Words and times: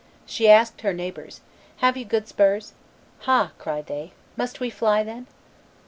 She 0.25 0.49
asked 0.49 0.81
her 0.81 0.93
neighbors, 0.95 1.41
"Have 1.77 1.95
you 1.95 2.05
good 2.05 2.27
spurs?" 2.27 2.73
"Ha!" 3.29 3.51
cried 3.59 3.85
they, 3.85 4.13
"must 4.35 4.59
we 4.59 4.71
fly, 4.71 5.03
then?" 5.03 5.27